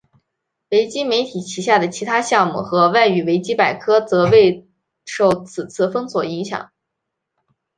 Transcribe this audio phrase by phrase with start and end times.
[0.71, 4.67] 维基媒体旗下的其他项目和外语维基百科则未
[5.05, 6.71] 受此次封锁影响。